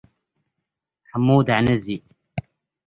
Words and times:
أيها 1.15 1.23
الراقد 1.23 1.49
أهديك 1.49 2.03
السلام 2.37 2.57